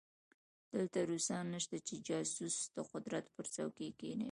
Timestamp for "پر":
3.35-3.45